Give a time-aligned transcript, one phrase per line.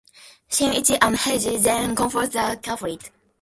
[0.49, 3.11] Shinichi and Heiji then confront the culprit.